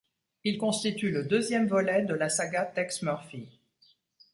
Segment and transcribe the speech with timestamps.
[0.43, 3.47] Il constitue le deuxième volet de la saga Tex Murphy.